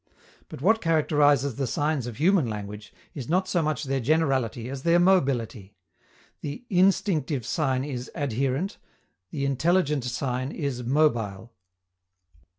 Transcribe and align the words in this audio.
But 0.49 0.63
what 0.63 0.81
characterizes 0.81 1.57
the 1.57 1.67
signs 1.67 2.07
of 2.07 2.17
human 2.17 2.47
language 2.49 2.91
is 3.13 3.29
not 3.29 3.47
so 3.47 3.61
much 3.61 3.83
their 3.83 3.99
generality 3.99 4.67
as 4.67 4.81
their 4.81 4.97
mobility. 4.97 5.75
The 6.39 6.65
instinctive 6.71 7.45
sign 7.45 7.83
is 7.83 8.09
adherent, 8.15 8.79
the 9.29 9.45
intelligent 9.45 10.03
sign 10.03 10.51
is 10.51 10.81
mobile. 10.83 11.53